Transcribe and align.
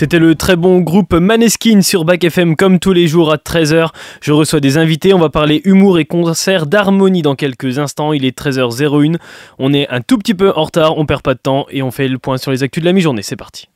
C'était 0.00 0.18
le 0.18 0.34
très 0.34 0.56
bon 0.56 0.80
groupe 0.80 1.12
Maneskin 1.12 1.82
sur 1.82 2.06
Bac 2.06 2.24
FM 2.24 2.56
comme 2.56 2.78
tous 2.78 2.94
les 2.94 3.06
jours 3.06 3.30
à 3.30 3.36
13h. 3.36 3.90
Je 4.22 4.32
reçois 4.32 4.58
des 4.58 4.78
invités, 4.78 5.12
on 5.12 5.18
va 5.18 5.28
parler 5.28 5.60
humour 5.66 5.98
et 5.98 6.06
concert 6.06 6.64
d'harmonie 6.64 7.20
dans 7.20 7.34
quelques 7.34 7.78
instants. 7.78 8.14
Il 8.14 8.24
est 8.24 8.34
13h01. 8.34 9.18
On 9.58 9.74
est 9.74 9.86
un 9.90 10.00
tout 10.00 10.16
petit 10.16 10.32
peu 10.32 10.54
en 10.56 10.64
retard, 10.64 10.96
on 10.96 11.04
perd 11.04 11.20
pas 11.20 11.34
de 11.34 11.40
temps 11.40 11.66
et 11.68 11.82
on 11.82 11.90
fait 11.90 12.08
le 12.08 12.16
point 12.16 12.38
sur 12.38 12.50
les 12.50 12.62
actus 12.62 12.80
de 12.80 12.86
la 12.86 12.94
mi-journée. 12.94 13.20
C'est 13.20 13.36
parti. 13.36 13.68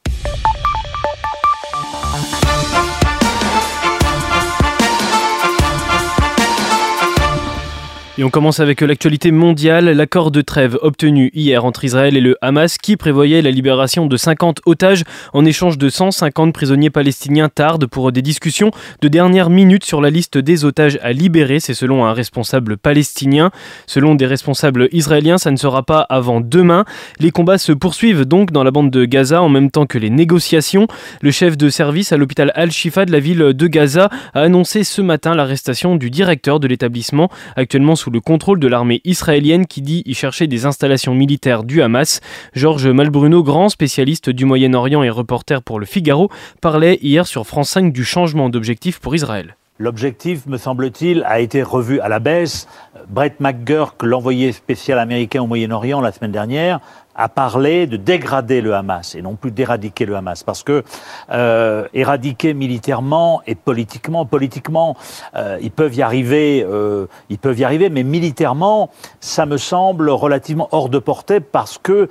Et 8.17 8.23
on 8.23 8.31
commence 8.31 8.61
avec 8.61 8.81
l'actualité 8.81 9.33
mondiale, 9.33 9.87
l'accord 9.91 10.31
de 10.31 10.41
trêve 10.41 10.79
obtenu 10.83 11.33
hier 11.35 11.65
entre 11.65 11.85
Israël 11.85 12.17
et 12.17 12.21
le 12.21 12.37
Hamas 12.43 12.79
qui 12.79 12.97
prévoyait 12.97 13.43
la 13.43 13.51
libération 13.51 14.07
de 14.07 14.17
50 14.17 14.61
otages 14.67 15.03
en 15.33 15.45
échange 15.45 15.79
de 15.79 15.89
150 15.89 16.55
prisonniers 16.55 16.91
palestiniens 16.91 17.49
tarde 17.49 17.87
pour 17.87 18.13
des 18.13 18.23
discussions 18.23 18.71
de 19.01 19.09
dernière 19.09 19.51
minute 19.51 19.83
sur 19.83 20.01
la 20.01 20.11
liste 20.11 20.39
des 20.39 20.65
otages 20.65 20.97
à 21.03 21.13
libérer, 21.13 21.59
c'est 21.59 21.75
selon 21.75 22.07
un 22.07 22.13
responsable 22.13 22.77
palestinien. 22.77 23.51
Selon 23.89 24.15
des 24.15 24.27
responsables 24.27 24.89
israéliens, 24.93 25.39
ça 25.39 25.51
ne 25.51 25.57
sera 25.57 25.83
pas 25.83 26.03
avant 26.03 26.41
demain. 26.41 26.85
Les 27.19 27.33
combats 27.33 27.59
se 27.59 27.73
poursuivent 27.73 28.27
donc 28.27 28.53
dans 28.53 28.63
la 28.63 28.71
bande 28.71 28.93
de 28.93 29.07
Gaza 29.07 29.43
en 29.43 29.49
même 29.49 29.73
temps 29.73 29.87
que 29.87 29.99
les 29.99 30.11
négociations. 30.11 30.87
Le 31.21 31.33
chef 31.33 31.59
de 31.59 31.69
service 31.69 32.13
à 32.13 32.17
l'hôpital 32.17 32.53
Al-Shifa 32.55 33.07
de 33.07 33.11
la 33.11 33.19
ville 33.19 33.55
de 33.55 33.67
Gaza 33.67 34.09
a 34.35 34.41
annoncé 34.41 34.85
ce 34.85 35.03
matin 35.03 35.35
l'arrestation 35.35 35.97
du 35.97 36.11
directeur 36.11 36.61
de 36.61 36.69
l'établissement 36.69 37.29
actuellement 37.57 37.97
sous 37.97 38.04
le 38.11 38.21
contrôle 38.21 38.61
de 38.61 38.69
l'armée 38.69 39.01
israélienne 39.05 39.67
qui 39.67 39.83
dit 39.83 40.03
y 40.07 40.15
chercher 40.15 40.47
des 40.47 40.67
installations 40.67 41.15
militaires 41.15 41.65
du 41.65 41.83
Hamas. 41.83 42.21
Georges 42.55 42.89
Malbruno, 42.89 43.43
grand 43.43 43.69
spécialiste 43.69 44.31
du 44.31 44.45
Moyen-Orient 44.45 45.03
et 45.03 45.11
reporter 45.11 45.63
pour 45.63 45.79
le 45.79 45.87
Figaro, 45.87 46.31
parlait 46.61 46.99
hier 47.03 47.27
sur 47.27 47.47
France 47.47 47.71
5 47.71 47.93
du 47.93 48.05
changement 48.05 48.49
d'objectif 48.49 48.99
pour 49.01 49.15
Israël. 49.15 49.57
L'objectif, 49.81 50.47
me 50.47 50.57
semble-t-il, 50.57 51.25
a 51.25 51.41
été 51.41 51.61
revu 51.65 51.99
à 51.99 52.09
la 52.09 52.21
baisse. 52.21 52.69
Brett 53.09 53.41
McGurk, 53.41 54.05
l'envoyé 54.05 54.53
spécial 54.53 55.01
américain 55.01 55.43
au 55.43 55.49
Moyen-Orient 55.49 56.01
la 56.01 56.13
semaine 56.13 56.31
dernière, 56.31 56.79
a 57.17 57.29
parlé 57.29 57.89
de 57.89 57.97
dégrader 57.97 58.61
le 58.61 58.73
Hamas 58.77 59.17
et 59.17 59.23
non 59.23 59.35
plus 59.35 59.51
d'éradiquer 59.51 60.07
le 60.07 60.15
Hamas. 60.15 60.45
Parce 60.45 60.63
que 60.63 60.85
euh, 61.33 61.89
éradiquer 61.93 62.55
militairement 62.55 63.43
et 63.49 63.57
politiquement, 63.57 64.25
politiquement, 64.27 64.97
euh, 65.35 65.59
ils 65.61 65.73
peuvent 65.73 65.95
y 65.97 66.03
arriver, 66.03 66.65
euh, 66.65 67.07
ils 67.29 67.39
peuvent 67.39 67.59
y 67.59 67.65
arriver, 67.65 67.91
mais 67.91 68.05
militairement, 68.05 68.91
ça 69.19 69.45
me 69.45 69.57
semble 69.57 70.09
relativement 70.09 70.69
hors 70.71 70.89
de 70.89 71.01
portée 71.01 71.41
parce 71.41 71.79
que 71.79 72.09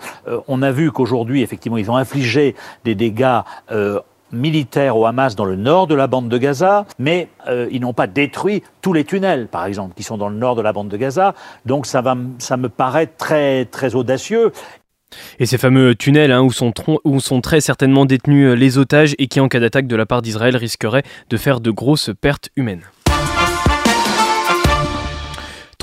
on 0.50 0.62
a 0.64 0.72
vu 0.72 0.92
qu'aujourd'hui, 0.92 1.42
effectivement, 1.42 1.78
ils 1.78 1.90
ont 1.90 1.96
infligé 1.96 2.56
des 2.84 2.94
dégâts 2.94 3.40
militaires 4.34 4.98
au 4.98 5.06
Hamas 5.06 5.36
dans 5.36 5.46
le 5.46 5.56
nord 5.56 5.88
de 5.88 5.96
la 5.96 6.08
bande 6.08 6.28
de 6.28 6.38
Gaza, 6.38 6.86
mais 7.00 7.30
euh, 7.48 7.68
ils 7.72 7.80
n'ont 7.80 7.94
pas 7.94 8.08
détruit 8.08 8.64
tous 8.82 8.92
les 8.92 9.06
tunnels, 9.06 9.48
par 9.48 9.66
exemple, 9.66 9.94
qui 9.96 10.04
sont 10.04 10.18
dans 10.18 10.30
le 10.30 10.36
nord 10.36 10.56
de 10.56 10.62
la 10.62 10.74
bande 10.74 10.90
de 10.90 10.98
Gaza. 10.98 11.36
Donc 11.66 11.86
ça, 11.86 12.02
va, 12.02 12.18
ça 12.40 12.58
me 12.58 12.70
paraît 12.70 13.08
très, 13.08 13.66
très 13.66 13.96
audacieux. 13.96 14.52
Et 15.40 15.46
ces 15.46 15.58
fameux 15.58 15.96
tunnels 15.96 16.32
hein, 16.32 16.42
où, 16.42 16.52
sont 16.52 16.74
où, 17.04 17.20
sont 17.20 17.42
très 17.42 17.62
certainement 17.62 18.06
détenus 18.06 18.50
euh, 18.50 18.56
les 18.56 18.78
otages 18.78 19.16
et 19.20 19.28
qui, 19.28 19.40
en 19.40 19.48
cas 19.48 19.60
d'attaque 19.60 19.88
de 19.88 19.96
la 19.96 20.06
part 20.06 20.22
d'Israël, 20.22 20.58
risqueraient 20.58 21.04
de 21.30 21.38
faire 21.38 21.60
de 21.60 21.72
grosses 21.72 22.10
pertes 22.20 22.50
humaines. 22.56 22.82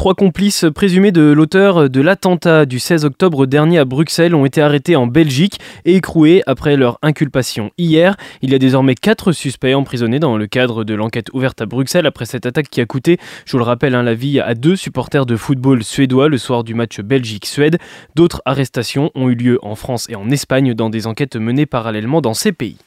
Trois 0.01 0.15
complices 0.15 0.65
présumés 0.75 1.13
de 1.13 1.21
l'auteur 1.21 1.91
de 1.91 2.01
l'attentat 2.01 2.65
du 2.65 2.79
16 2.79 3.05
octobre 3.05 3.45
dernier 3.45 3.77
à 3.81 3.85
Bruxelles 3.85 4.35
ont 4.35 4.47
été 4.47 4.63
arrêtés 4.63 4.97
en 4.97 5.07
Belgique 5.07 5.61
et 5.85 5.97
écroués 5.97 6.43
après 6.47 6.79
leur 6.79 6.99
inculpation 7.03 7.71
hier. 7.77 8.17
Il 8.41 8.51
y 8.51 8.55
a 8.55 8.59
désormais 8.59 8.95
quatre 8.95 9.33
suspects 9.33 9.75
emprisonnés 9.75 10.19
dans 10.19 10.39
le 10.39 10.47
cadre 10.47 10.85
de 10.85 10.95
l'enquête 10.95 11.27
ouverte 11.35 11.61
à 11.61 11.67
Bruxelles 11.67 12.07
après 12.07 12.25
cette 12.25 12.47
attaque 12.47 12.71
qui 12.71 12.81
a 12.81 12.87
coûté, 12.87 13.19
je 13.45 13.53
vous 13.53 13.59
le 13.59 13.65
rappelle, 13.65 13.95
hein, 13.95 14.03
la 14.03 14.15
vie 14.15 14.41
à 14.41 14.55
deux 14.55 14.75
supporters 14.75 15.27
de 15.27 15.37
football 15.37 15.85
suédois 15.85 16.31
le 16.31 16.39
soir 16.39 16.65
du 16.65 16.73
match 16.73 17.01
Belgique-Suède. 17.01 17.77
D'autres 18.15 18.41
arrestations 18.47 19.11
ont 19.15 19.29
eu 19.29 19.35
lieu 19.35 19.59
en 19.61 19.75
France 19.75 20.07
et 20.09 20.17
en 20.17 20.31
Espagne 20.31 20.73
dans 20.73 20.89
des 20.89 21.07
enquêtes 21.07 21.37
menées 21.37 21.67
parallèlement 21.67 22.23
dans 22.23 22.33
ces 22.33 22.53
pays. 22.53 22.79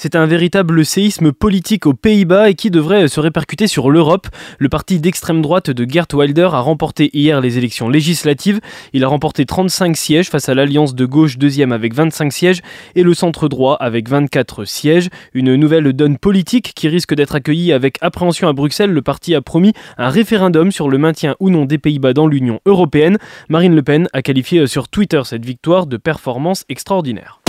C'est 0.00 0.14
un 0.14 0.26
véritable 0.26 0.84
séisme 0.84 1.32
politique 1.32 1.84
aux 1.84 1.92
Pays-Bas 1.92 2.50
et 2.50 2.54
qui 2.54 2.70
devrait 2.70 3.08
se 3.08 3.18
répercuter 3.18 3.66
sur 3.66 3.90
l'Europe. 3.90 4.28
Le 4.60 4.68
parti 4.68 5.00
d'extrême 5.00 5.42
droite 5.42 5.70
de 5.70 5.90
Gert 5.90 6.06
Wilder 6.14 6.50
a 6.52 6.60
remporté 6.60 7.10
hier 7.14 7.40
les 7.40 7.58
élections 7.58 7.88
législatives. 7.88 8.60
Il 8.92 9.02
a 9.02 9.08
remporté 9.08 9.44
35 9.44 9.96
sièges 9.96 10.30
face 10.30 10.48
à 10.48 10.54
l'alliance 10.54 10.94
de 10.94 11.04
gauche 11.04 11.36
deuxième 11.36 11.72
avec 11.72 11.94
25 11.94 12.32
sièges 12.32 12.60
et 12.94 13.02
le 13.02 13.12
centre 13.12 13.48
droit 13.48 13.74
avec 13.74 14.08
24 14.08 14.64
sièges. 14.64 15.08
Une 15.34 15.56
nouvelle 15.56 15.92
donne 15.92 16.16
politique 16.16 16.74
qui 16.76 16.86
risque 16.86 17.16
d'être 17.16 17.34
accueillie 17.34 17.72
avec 17.72 17.98
appréhension 18.00 18.46
à 18.46 18.52
Bruxelles. 18.52 18.92
Le 18.92 19.02
parti 19.02 19.34
a 19.34 19.42
promis 19.42 19.72
un 19.96 20.10
référendum 20.10 20.70
sur 20.70 20.88
le 20.88 20.98
maintien 20.98 21.34
ou 21.40 21.50
non 21.50 21.64
des 21.64 21.78
Pays-Bas 21.78 22.12
dans 22.12 22.28
l'Union 22.28 22.60
européenne. 22.66 23.18
Marine 23.48 23.74
Le 23.74 23.82
Pen 23.82 24.06
a 24.12 24.22
qualifié 24.22 24.64
sur 24.68 24.88
Twitter 24.88 25.22
cette 25.24 25.44
victoire 25.44 25.88
de 25.88 25.96
performance 25.96 26.64
extraordinaire. 26.68 27.40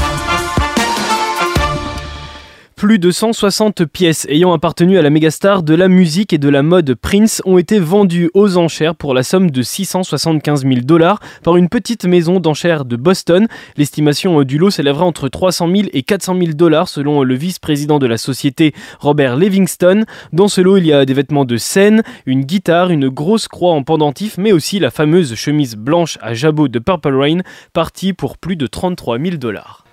Plus 2.80 2.98
de 2.98 3.12
160 3.12 3.84
pièces 3.84 4.26
ayant 4.30 4.54
appartenu 4.54 4.98
à 4.98 5.02
la 5.02 5.10
mégastar 5.10 5.64
de 5.64 5.76
la 5.76 5.90
musique 5.90 6.32
et 6.32 6.38
de 6.38 6.48
la 6.48 6.64
mode 6.64 6.96
Prince 6.96 7.42
ont 7.44 7.58
été 7.58 7.78
vendues 7.78 8.32
aux 8.34 8.56
enchères 8.56 8.96
pour 8.96 9.14
la 9.14 9.22
somme 9.22 9.52
de 9.52 9.62
675 9.62 10.62
000 10.62 10.76
dollars 10.86 11.20
par 11.44 11.58
une 11.58 11.68
petite 11.68 12.06
maison 12.06 12.40
d'enchères 12.40 12.86
de 12.86 12.96
Boston. 12.96 13.50
L'estimation 13.76 14.44
du 14.44 14.58
lot 14.58 14.70
s'élèvera 14.70 15.04
entre 15.04 15.28
300 15.28 15.68
000 15.70 15.88
et 15.92 16.04
400 16.04 16.38
000 16.40 16.54
dollars 16.54 16.88
selon 16.88 17.24
le 17.24 17.36
vice-président 17.36 18.00
de 18.00 18.08
la 18.08 18.18
société 18.18 18.74
Robert 19.02 19.36
Livingston. 19.36 20.06
Dans 20.32 20.48
ce 20.48 20.62
lot, 20.62 20.78
il 20.78 20.86
y 20.86 20.94
a 20.94 21.04
des 21.04 21.14
vêtements 21.14 21.44
de 21.44 21.58
scène, 21.58 22.02
une 22.26 22.46
guitare, 22.46 22.92
une 22.92 23.10
grosse 23.10 23.50
croix 23.50 23.74
en 23.74 23.84
pendentif, 23.84 24.38
mais 24.38 24.54
aussi 24.54 24.80
la 24.80 24.90
fameuse 24.90 25.36
chemise 25.36 25.76
blanche 25.76 26.18
à 26.22 26.34
jabot 26.34 26.70
de 26.70 26.80
Purple 26.80 27.18
Rain, 27.18 27.40
partie 27.74 28.14
pour 28.14 28.38
plus 28.38 28.56
de 28.56 28.68
33 28.68 29.20
000 29.20 29.36
dollars. 29.36 29.84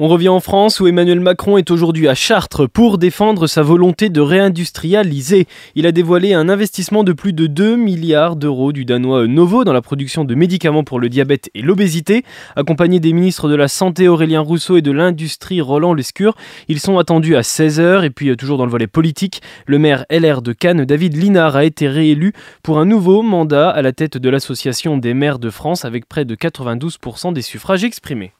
On 0.00 0.06
revient 0.06 0.28
en 0.28 0.38
France 0.38 0.78
où 0.78 0.86
Emmanuel 0.86 1.18
Macron 1.18 1.58
est 1.58 1.72
aujourd'hui 1.72 2.06
à 2.06 2.14
Chartres 2.14 2.68
pour 2.68 2.98
défendre 2.98 3.48
sa 3.48 3.62
volonté 3.62 4.10
de 4.10 4.20
réindustrialiser. 4.20 5.48
Il 5.74 5.88
a 5.88 5.92
dévoilé 5.92 6.34
un 6.34 6.48
investissement 6.48 7.02
de 7.02 7.12
plus 7.12 7.32
de 7.32 7.48
2 7.48 7.74
milliards 7.74 8.36
d'euros 8.36 8.70
du 8.70 8.84
Danois 8.84 9.26
Novo 9.26 9.64
dans 9.64 9.72
la 9.72 9.82
production 9.82 10.24
de 10.24 10.36
médicaments 10.36 10.84
pour 10.84 11.00
le 11.00 11.08
diabète 11.08 11.50
et 11.52 11.62
l'obésité. 11.62 12.22
Accompagné 12.54 13.00
des 13.00 13.12
ministres 13.12 13.48
de 13.48 13.56
la 13.56 13.66
Santé 13.66 14.06
Aurélien 14.06 14.38
Rousseau 14.38 14.76
et 14.76 14.82
de 14.82 14.92
l'Industrie 14.92 15.60
Roland 15.60 15.94
Lescure, 15.94 16.36
ils 16.68 16.78
sont 16.78 16.98
attendus 16.98 17.34
à 17.34 17.40
16h 17.40 18.04
et 18.04 18.10
puis 18.10 18.28
euh, 18.28 18.36
toujours 18.36 18.56
dans 18.56 18.66
le 18.66 18.70
volet 18.70 18.86
politique, 18.86 19.42
le 19.66 19.80
maire 19.80 20.04
LR 20.12 20.42
de 20.42 20.52
Cannes, 20.52 20.84
David 20.84 21.16
Linard, 21.16 21.56
a 21.56 21.64
été 21.64 21.88
réélu 21.88 22.34
pour 22.62 22.78
un 22.78 22.84
nouveau 22.84 23.22
mandat 23.22 23.68
à 23.68 23.82
la 23.82 23.90
tête 23.90 24.16
de 24.16 24.30
l'Association 24.30 24.96
des 24.96 25.12
maires 25.12 25.40
de 25.40 25.50
France 25.50 25.84
avec 25.84 26.06
près 26.06 26.24
de 26.24 26.36
92% 26.36 27.32
des 27.32 27.42
suffrages 27.42 27.82
exprimés. 27.82 28.30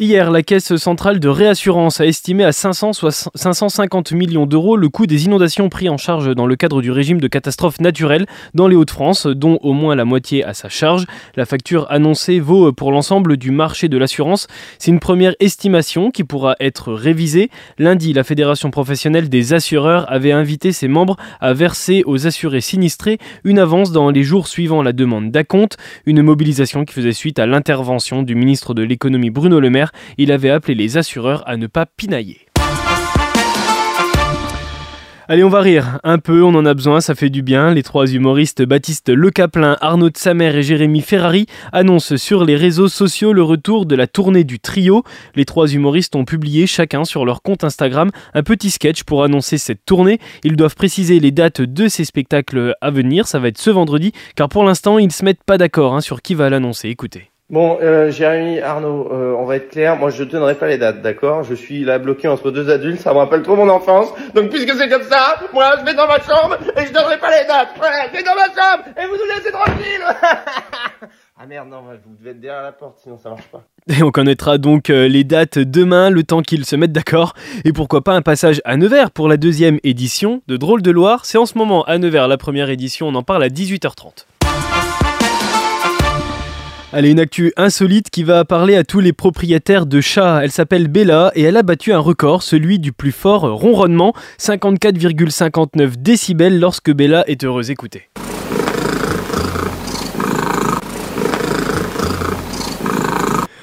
Hier, 0.00 0.32
la 0.32 0.42
Caisse 0.42 0.74
centrale 0.74 1.20
de 1.20 1.28
réassurance 1.28 2.00
a 2.00 2.06
estimé 2.06 2.42
à 2.42 2.50
550 2.50 4.10
millions 4.10 4.44
d'euros 4.44 4.76
le 4.76 4.88
coût 4.88 5.06
des 5.06 5.26
inondations 5.26 5.68
pris 5.68 5.88
en 5.88 5.98
charge 5.98 6.34
dans 6.34 6.48
le 6.48 6.56
cadre 6.56 6.82
du 6.82 6.90
régime 6.90 7.20
de 7.20 7.28
catastrophe 7.28 7.78
naturelle 7.78 8.26
dans 8.54 8.66
les 8.66 8.74
Hauts-de-France, 8.74 9.28
dont 9.28 9.60
au 9.62 9.72
moins 9.72 9.94
la 9.94 10.04
moitié 10.04 10.42
à 10.42 10.52
sa 10.52 10.68
charge. 10.68 11.06
La 11.36 11.46
facture 11.46 11.86
annoncée 11.92 12.40
vaut 12.40 12.72
pour 12.72 12.90
l'ensemble 12.90 13.36
du 13.36 13.52
marché 13.52 13.88
de 13.88 13.96
l'assurance. 13.96 14.48
C'est 14.80 14.90
une 14.90 14.98
première 14.98 15.36
estimation 15.38 16.10
qui 16.10 16.24
pourra 16.24 16.56
être 16.58 16.92
révisée. 16.92 17.48
Lundi, 17.78 18.12
la 18.12 18.24
Fédération 18.24 18.72
professionnelle 18.72 19.28
des 19.28 19.52
assureurs 19.52 20.10
avait 20.10 20.32
invité 20.32 20.72
ses 20.72 20.88
membres 20.88 21.16
à 21.40 21.52
verser 21.52 22.02
aux 22.04 22.26
assurés 22.26 22.62
sinistrés 22.62 23.18
une 23.44 23.60
avance 23.60 23.92
dans 23.92 24.10
les 24.10 24.24
jours 24.24 24.48
suivant 24.48 24.82
la 24.82 24.92
demande 24.92 25.30
d'acompte, 25.30 25.76
une 26.04 26.20
mobilisation 26.20 26.84
qui 26.84 26.94
faisait 26.94 27.12
suite 27.12 27.38
à 27.38 27.46
l'intervention 27.46 28.24
du 28.24 28.34
ministre 28.34 28.74
de 28.74 28.82
l'économie 28.82 29.30
Bruno 29.30 29.60
Le 29.60 29.70
Maire 29.70 29.83
il 30.18 30.32
avait 30.32 30.50
appelé 30.50 30.74
les 30.74 30.96
assureurs 30.96 31.42
à 31.46 31.56
ne 31.56 31.66
pas 31.66 31.86
pinailler. 31.86 32.46
Allez, 35.26 35.42
on 35.42 35.48
va 35.48 35.60
rire 35.60 36.00
un 36.04 36.18
peu, 36.18 36.42
on 36.42 36.54
en 36.54 36.66
a 36.66 36.74
besoin, 36.74 37.00
ça 37.00 37.14
fait 37.14 37.30
du 37.30 37.40
bien. 37.40 37.72
Les 37.72 37.82
trois 37.82 38.06
humoristes 38.06 38.62
Baptiste 38.62 39.08
Le 39.08 39.30
Caplin, 39.30 39.78
Arnaud 39.80 40.10
de 40.10 40.18
Samer 40.18 40.54
et 40.54 40.62
Jérémy 40.62 41.00
Ferrari 41.00 41.46
annoncent 41.72 42.18
sur 42.18 42.44
les 42.44 42.56
réseaux 42.56 42.88
sociaux 42.88 43.32
le 43.32 43.42
retour 43.42 43.86
de 43.86 43.96
la 43.96 44.06
tournée 44.06 44.44
du 44.44 44.60
trio. 44.60 45.02
Les 45.34 45.46
trois 45.46 45.66
humoristes 45.66 46.14
ont 46.14 46.26
publié 46.26 46.66
chacun 46.66 47.04
sur 47.04 47.24
leur 47.24 47.40
compte 47.40 47.64
Instagram 47.64 48.10
un 48.34 48.42
petit 48.42 48.70
sketch 48.70 49.04
pour 49.04 49.24
annoncer 49.24 49.56
cette 49.56 49.86
tournée. 49.86 50.18
Ils 50.42 50.56
doivent 50.56 50.76
préciser 50.76 51.18
les 51.20 51.30
dates 51.30 51.62
de 51.62 51.88
ces 51.88 52.04
spectacles 52.04 52.74
à 52.82 52.90
venir, 52.90 53.26
ça 53.26 53.38
va 53.38 53.48
être 53.48 53.56
ce 53.56 53.70
vendredi, 53.70 54.12
car 54.36 54.50
pour 54.50 54.64
l'instant 54.64 54.98
ils 54.98 55.06
ne 55.06 55.10
se 55.10 55.24
mettent 55.24 55.44
pas 55.44 55.56
d'accord 55.56 55.94
hein, 55.94 56.02
sur 56.02 56.20
qui 56.20 56.34
va 56.34 56.50
l'annoncer. 56.50 56.90
Écoutez. 56.90 57.30
Bon, 57.54 57.78
euh, 57.80 58.10
Jérémy, 58.10 58.58
Arnaud, 58.58 59.12
euh, 59.12 59.36
on 59.38 59.44
va 59.44 59.54
être 59.54 59.68
clair. 59.68 59.96
Moi, 59.96 60.10
je 60.10 60.24
donnerai 60.24 60.56
pas 60.56 60.66
les 60.66 60.76
dates, 60.76 61.02
d'accord? 61.02 61.44
Je 61.44 61.54
suis 61.54 61.84
là 61.84 62.00
bloqué 62.00 62.26
entre 62.26 62.50
deux 62.50 62.68
adultes, 62.68 63.00
ça 63.00 63.12
me 63.12 63.18
rappelle 63.18 63.42
trop 63.42 63.54
mon 63.54 63.68
enfance. 63.68 64.08
Donc, 64.34 64.50
puisque 64.50 64.72
c'est 64.74 64.88
comme 64.88 65.04
ça, 65.04 65.38
moi, 65.52 65.76
je 65.78 65.84
vais 65.84 65.94
dans 65.94 66.08
ma 66.08 66.18
chambre 66.18 66.58
et 66.76 66.84
je 66.84 66.92
donnerai 66.92 67.16
pas 67.16 67.30
les 67.30 67.46
dates. 67.46 67.68
Ouais, 67.80 68.08
je 68.08 68.16
vais 68.16 68.24
dans 68.24 68.34
ma 68.34 68.46
chambre 68.46 68.88
et 69.00 69.06
vous 69.06 69.14
nous 69.14 69.36
laissez 69.36 69.52
tranquille. 69.52 70.02
ah 71.40 71.46
merde, 71.46 71.68
non, 71.68 71.82
vous 71.82 72.16
devez 72.18 72.30
être 72.30 72.40
derrière 72.40 72.64
la 72.64 72.72
porte, 72.72 72.98
sinon 73.00 73.18
ça 73.18 73.30
marche 73.30 73.46
pas. 73.46 73.62
Et 73.86 74.02
on 74.02 74.10
connaîtra 74.10 74.58
donc 74.58 74.90
euh, 74.90 75.06
les 75.06 75.22
dates 75.22 75.60
demain, 75.60 76.10
le 76.10 76.24
temps 76.24 76.42
qu'ils 76.42 76.64
se 76.64 76.74
mettent 76.74 76.90
d'accord. 76.90 77.34
Et 77.64 77.72
pourquoi 77.72 78.02
pas 78.02 78.14
un 78.14 78.22
passage 78.22 78.62
à 78.64 78.76
Nevers 78.76 79.12
pour 79.12 79.28
la 79.28 79.36
deuxième 79.36 79.78
édition 79.84 80.42
de 80.48 80.56
Drôle 80.56 80.82
de 80.82 80.90
Loire. 80.90 81.24
C'est 81.24 81.38
en 81.38 81.46
ce 81.46 81.56
moment 81.56 81.84
à 81.84 81.98
Nevers 81.98 82.26
la 82.26 82.36
première 82.36 82.68
édition, 82.68 83.06
on 83.06 83.14
en 83.14 83.22
parle 83.22 83.44
à 83.44 83.48
18h30. 83.48 84.26
Allez, 86.96 87.10
une 87.10 87.18
actu 87.18 87.52
insolite 87.56 88.08
qui 88.08 88.22
va 88.22 88.44
parler 88.44 88.76
à 88.76 88.84
tous 88.84 89.00
les 89.00 89.12
propriétaires 89.12 89.84
de 89.84 90.00
chats. 90.00 90.44
Elle 90.44 90.52
s'appelle 90.52 90.86
Bella 90.86 91.32
et 91.34 91.42
elle 91.42 91.56
a 91.56 91.64
battu 91.64 91.92
un 91.92 91.98
record, 91.98 92.44
celui 92.44 92.78
du 92.78 92.92
plus 92.92 93.10
fort 93.10 93.52
ronronnement, 93.52 94.12
54,59 94.38 95.96
décibels 95.96 96.60
lorsque 96.60 96.92
Bella 96.92 97.24
est 97.26 97.42
heureuse. 97.42 97.72
Écoutez. 97.72 98.10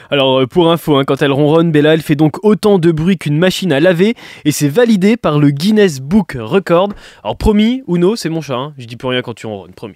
Alors 0.10 0.42
euh, 0.42 0.46
pour 0.46 0.70
info, 0.70 0.98
hein, 0.98 1.06
quand 1.06 1.22
elle 1.22 1.32
ronronne, 1.32 1.72
Bella, 1.72 1.94
elle 1.94 2.02
fait 2.02 2.16
donc 2.16 2.44
autant 2.44 2.80
de 2.80 2.92
bruit 2.92 3.18
qu'une 3.18 3.38
machine 3.38 3.72
à 3.72 3.80
laver 3.80 4.16
et 4.44 4.52
c'est 4.52 4.68
validé 4.68 5.16
par 5.16 5.40
le 5.40 5.52
Guinness 5.52 6.02
Book 6.02 6.36
Record. 6.38 6.90
Alors 7.24 7.38
promis, 7.38 7.82
Uno, 7.88 8.18
c'est 8.18 8.28
mon 8.28 8.42
chat, 8.42 8.56
hein. 8.56 8.74
je 8.78 8.88
dis 8.88 8.98
plus 8.98 9.08
rien 9.08 9.22
quand 9.22 9.36
tu 9.36 9.48
ronronnes, 9.48 9.72
promis. 9.72 9.96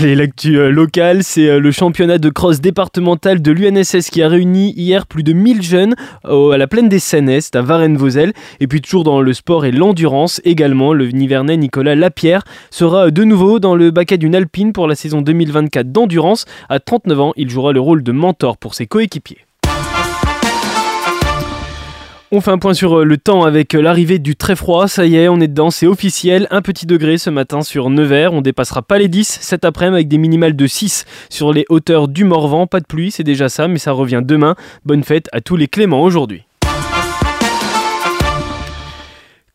Allez, 0.00 0.14
l'actu 0.14 0.60
euh, 0.60 0.70
locale, 0.70 1.24
c'est 1.24 1.48
euh, 1.48 1.58
le 1.58 1.72
championnat 1.72 2.18
de 2.18 2.30
cross 2.30 2.60
départemental 2.60 3.42
de 3.42 3.50
l'UNSS 3.50 4.10
qui 4.10 4.22
a 4.22 4.28
réuni 4.28 4.72
hier 4.76 5.06
plus 5.06 5.24
de 5.24 5.32
1000 5.32 5.60
jeunes 5.60 5.96
à 6.22 6.56
la 6.56 6.68
plaine 6.68 6.88
des 6.88 7.00
Sennest 7.00 7.56
à 7.56 7.62
Varennes-Vauzelles. 7.62 8.32
Et 8.60 8.68
puis 8.68 8.80
toujours 8.80 9.02
dans 9.02 9.20
le 9.20 9.32
sport 9.32 9.64
et 9.64 9.72
l'endurance 9.72 10.40
également, 10.44 10.92
le 10.92 11.08
Nivernais 11.08 11.56
Nicolas 11.56 11.96
Lapierre 11.96 12.44
sera 12.70 13.10
de 13.10 13.24
nouveau 13.24 13.58
dans 13.58 13.74
le 13.74 13.90
baquet 13.90 14.18
d'une 14.18 14.36
Alpine 14.36 14.72
pour 14.72 14.86
la 14.86 14.94
saison 14.94 15.20
2024 15.20 15.90
d'endurance. 15.90 16.44
À 16.68 16.78
39 16.78 17.20
ans, 17.20 17.32
il 17.36 17.50
jouera 17.50 17.72
le 17.72 17.80
rôle 17.80 18.04
de 18.04 18.12
mentor 18.12 18.56
pour 18.56 18.76
ses 18.76 18.86
coéquipiers. 18.86 19.47
On 22.30 22.42
fait 22.42 22.50
un 22.50 22.58
point 22.58 22.74
sur 22.74 22.98
euh, 22.98 23.04
le 23.04 23.16
temps 23.16 23.44
avec 23.44 23.74
euh, 23.74 23.80
l'arrivée 23.80 24.18
du 24.18 24.36
très 24.36 24.54
froid. 24.54 24.86
Ça 24.86 25.06
y 25.06 25.16
est, 25.16 25.28
on 25.28 25.40
est 25.40 25.48
dedans, 25.48 25.70
c'est 25.70 25.86
officiel. 25.86 26.46
Un 26.50 26.60
petit 26.60 26.84
degré 26.84 27.16
ce 27.16 27.30
matin 27.30 27.62
sur 27.62 27.88
Nevers. 27.88 28.34
On 28.34 28.42
dépassera 28.42 28.82
pas 28.82 28.98
les 28.98 29.08
10 29.08 29.38
cet 29.40 29.64
après-midi 29.64 29.94
avec 29.94 30.08
des 30.08 30.18
minimales 30.18 30.54
de 30.54 30.66
6 30.66 31.06
sur 31.30 31.54
les 31.54 31.64
hauteurs 31.70 32.06
du 32.06 32.24
Morvan. 32.24 32.66
Pas 32.66 32.80
de 32.80 32.86
pluie, 32.86 33.10
c'est 33.10 33.24
déjà 33.24 33.48
ça, 33.48 33.66
mais 33.66 33.78
ça 33.78 33.92
revient 33.92 34.20
demain. 34.22 34.56
Bonne 34.84 35.04
fête 35.04 35.30
à 35.32 35.40
tous 35.40 35.56
les 35.56 35.68
Cléments 35.68 36.02
aujourd'hui. 36.02 36.47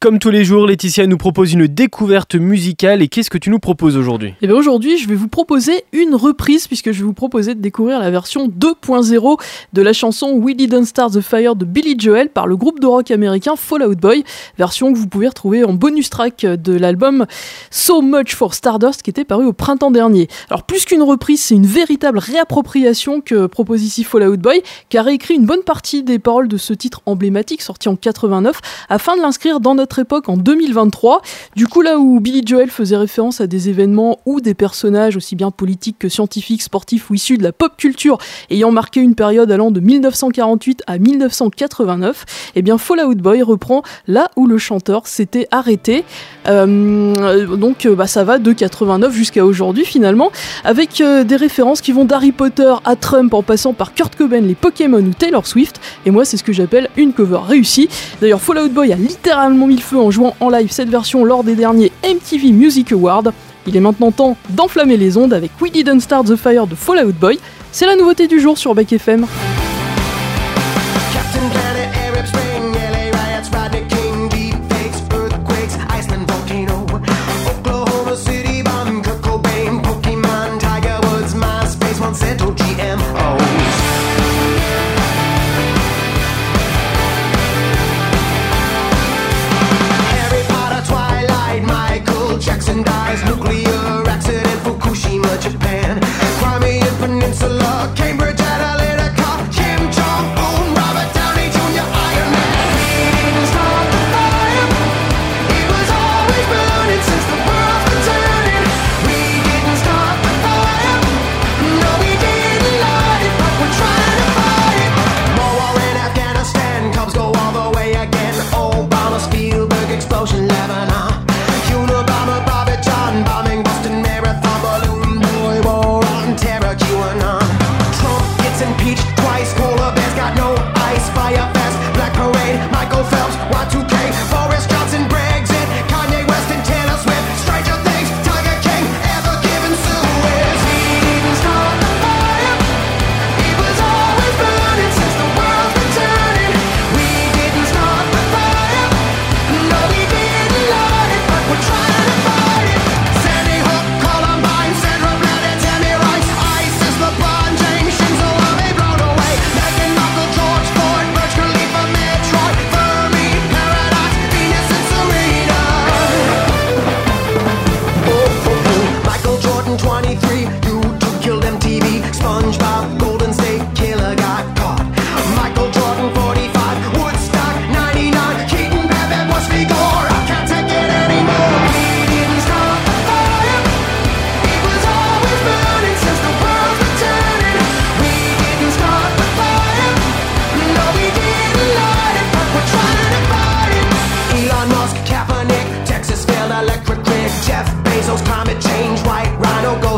Comme 0.04 0.20
tous 0.20 0.32
les 0.32 0.44
jours, 0.44 0.68
Laetitia 0.68 1.08
nous 1.08 1.16
propose 1.16 1.54
une 1.54 1.66
découverte 1.66 2.36
musicale. 2.36 3.02
Et 3.02 3.08
qu'est-ce 3.08 3.30
que 3.30 3.38
tu 3.38 3.50
nous 3.50 3.60
proposes 3.60 3.96
aujourd'hui? 3.96 4.34
Eh 4.42 4.48
bien 4.48 4.56
aujourd'hui, 4.58 4.98
je 4.98 5.08
vais 5.08 5.16
vous 5.16 5.30
proposer 5.30 5.86
une 5.94 6.14
reprise 6.14 6.68
puisque 6.68 6.92
je 6.92 7.00
vais 7.00 7.06
vous 7.06 7.14
proposer 7.14 7.56
de 7.56 7.62
découvrir 7.62 8.00
la 8.00 8.12
version 8.12 8.50
2.0 8.50 9.40
de 9.72 9.82
la 9.82 9.94
chanson 9.94 10.34
We 10.34 10.58
Didn't 10.58 10.88
Start 10.88 11.14
the 11.14 11.22
Fire 11.22 11.56
de 11.56 11.64
Billy 11.64 11.96
Joel 11.98 12.28
par 12.28 12.48
le 12.48 12.58
groupe 12.58 12.82
de 12.82 12.86
rock 12.86 13.12
américain 13.12 13.54
Fallout 13.56 13.96
Boy, 13.96 14.26
version 14.58 14.92
que 14.92 14.98
vous 14.98 15.08
pouvez 15.08 15.30
retrouver 15.30 15.64
en 15.64 15.72
bonus 15.72 16.10
track 16.10 16.42
de 16.46 16.74
l'album 16.74 17.26
So 17.72 18.02
Much 18.02 18.36
for 18.36 18.56
Stardust 18.56 19.04
qui 19.04 19.10
était 19.10 19.24
paru 19.24 19.46
au 19.46 19.54
printemps 19.54 19.90
dernier. 19.90 20.28
Alors 20.50 20.64
plus 20.64 20.84
qu'une 20.84 21.04
reprise, 21.04 21.42
c'est 21.42 21.56
une 21.56 21.66
véritable 21.66 22.18
réappropriation 22.18 23.22
que 23.22 23.46
propose 23.46 23.82
ici 23.82 24.04
Fallout 24.04 24.36
Boy 24.36 24.64
qui 24.90 24.98
a 24.98 25.02
réécrit 25.02 25.36
une 25.36 25.46
bonne 25.46 25.64
partie 25.64 26.04
des 26.04 26.20
paroles 26.20 26.50
de 26.50 26.58
ce 26.58 26.74
titre 26.74 27.02
emblématique 27.06 27.62
sorti 27.62 27.88
en 27.88 27.96
89 27.96 28.60
afin 28.90 29.16
de 29.16 29.22
l'inscrire 29.22 29.62
dans 29.62 29.76
notre 29.76 29.93
époque 30.00 30.30
en 30.30 30.38
2023. 30.38 31.22
Du 31.56 31.68
coup, 31.68 31.82
là 31.82 31.98
où 31.98 32.20
Billy 32.20 32.44
Joel 32.46 32.70
faisait 32.70 32.98
référence 32.98 33.42
à 33.42 33.48
des 33.48 33.70
événements 33.70 34.20
ou 34.26 34.42
des 34.42 34.54
personnages 34.54 35.18
aussi 35.18 35.36
bien 35.36 35.52
politiques 35.52 35.98
que 36.00 36.10
scientifiques, 36.10 36.62
sportifs 36.62 37.10
ou 37.10 37.16
issus 37.16 37.38
de 37.38 37.44
la 37.44 37.52
pop 37.52 37.74
culture 37.78 38.18
ayant 38.50 38.72
marqué 38.72 39.00
une 39.00 39.16
période 39.16 39.52
allant 39.52 39.72
de 39.72 39.80
1948 39.80 40.84
à 40.88 40.98
1989, 40.98 42.26
eh 42.56 42.62
bien 42.62 42.78
Fallout 42.78 43.16
Boy 43.16 43.42
reprend 43.42 43.84
là 44.08 44.30
où 44.36 44.48
le 44.48 44.58
chanteur 44.58 45.08
s'était 45.08 45.48
arrêté. 45.52 46.04
Euh, 46.48 47.56
donc 47.56 47.88
bah, 47.88 48.08
ça 48.08 48.24
va 48.24 48.38
de 48.40 48.52
89 48.52 49.14
jusqu'à 49.14 49.46
aujourd'hui 49.46 49.86
finalement, 49.86 50.32
avec 50.64 51.02
euh, 51.02 51.24
des 51.24 51.36
références 51.36 51.82
qui 51.82 51.92
vont 51.92 52.06
d'Harry 52.06 52.32
Potter 52.32 52.74
à 52.86 52.96
Trump 52.96 53.34
en 53.34 53.44
passant 53.44 53.74
par 53.74 53.94
Kurt 53.94 54.16
Cobain, 54.16 54.42
les 54.42 54.56
Pokémon 54.56 55.00
ou 55.00 55.14
Taylor 55.14 55.46
Swift. 55.48 55.80
Et 56.06 56.12
moi 56.12 56.26
c'est 56.26 56.38
ce 56.38 56.44
que 56.44 56.54
j'appelle 56.54 56.90
une 56.98 57.14
cover 57.14 57.40
réussie. 57.48 57.90
D'ailleurs 58.22 58.42
Fallout 58.42 58.70
Boy 58.70 58.92
a 58.94 58.96
littéralement 58.96 59.68
mis 59.68 59.80
feu 59.84 60.00
en 60.00 60.10
jouant 60.10 60.36
en 60.40 60.50
live 60.50 60.72
cette 60.72 60.90
version 60.90 61.24
lors 61.26 61.44
des 61.44 61.56
derniers 61.56 61.92
MTV 62.04 62.52
Music 62.52 62.92
Awards. 62.92 63.32
Il 63.68 63.78
est 63.78 63.82
maintenant 63.82 64.12
temps 64.12 64.38
d'enflammer 64.50 64.98
les 64.98 65.18
ondes 65.18 65.34
avec 65.34 65.52
We 65.62 65.72
Didn't 65.72 66.00
Start 66.00 66.26
the 66.26 66.36
Fire 66.36 66.66
de 66.66 66.76
Fallout 66.76 67.14
Boy. 67.14 67.38
C'est 67.72 67.86
la 67.86 67.96
nouveauté 67.96 68.28
du 68.28 68.40
jour 68.40 68.58
sur 68.58 68.74
Back 68.74 68.92
FM. 68.92 69.26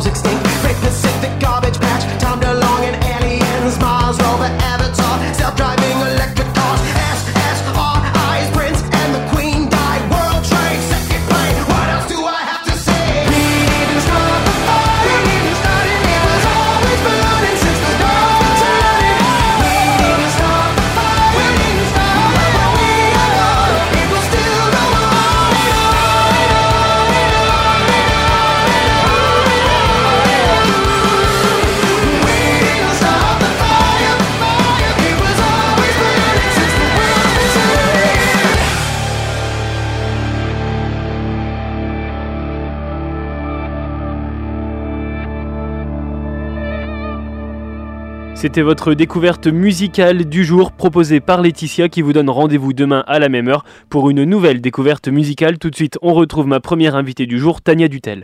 extinct. 0.07 0.44
C'était 48.45 48.61
votre 48.61 48.93
découverte 48.93 49.47
musicale 49.47 50.25
du 50.25 50.45
jour 50.45 50.71
proposée 50.71 51.19
par 51.19 51.41
Laetitia 51.41 51.89
qui 51.89 52.03
vous 52.03 52.13
donne 52.13 52.29
rendez-vous 52.29 52.73
demain 52.73 53.03
à 53.07 53.17
la 53.17 53.27
même 53.27 53.47
heure 53.47 53.65
pour 53.89 54.11
une 54.11 54.23
nouvelle 54.23 54.61
découverte 54.61 55.07
musicale. 55.07 55.57
Tout 55.57 55.71
de 55.71 55.75
suite, 55.75 55.97
on 56.03 56.13
retrouve 56.13 56.45
ma 56.45 56.59
première 56.59 56.95
invitée 56.95 57.25
du 57.25 57.39
jour, 57.39 57.63
Tania 57.63 57.87
Dutel. 57.87 58.21